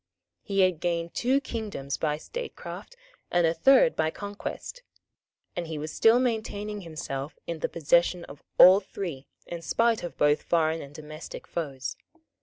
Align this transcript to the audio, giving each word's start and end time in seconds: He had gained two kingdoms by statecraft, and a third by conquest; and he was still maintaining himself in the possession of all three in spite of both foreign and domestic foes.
He 0.41 0.61
had 0.61 0.79
gained 0.79 1.13
two 1.13 1.39
kingdoms 1.39 1.95
by 1.95 2.17
statecraft, 2.17 2.95
and 3.29 3.45
a 3.45 3.53
third 3.53 3.95
by 3.95 4.09
conquest; 4.09 4.81
and 5.55 5.67
he 5.67 5.77
was 5.77 5.93
still 5.93 6.17
maintaining 6.17 6.81
himself 6.81 7.37
in 7.45 7.59
the 7.59 7.69
possession 7.69 8.25
of 8.25 8.41
all 8.57 8.79
three 8.79 9.27
in 9.45 9.61
spite 9.61 10.01
of 10.01 10.17
both 10.17 10.41
foreign 10.41 10.81
and 10.81 10.95
domestic 10.95 11.45
foes. 11.45 11.97